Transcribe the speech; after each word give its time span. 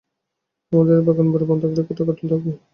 আমাদের 0.71 0.95
এই 0.97 1.05
বাগানবাড়ি 1.07 1.45
বন্ধক 1.47 1.71
রেখে 1.71 1.93
টাকা 1.99 2.13
তুলতে 2.13 2.33
হবে। 2.35 2.51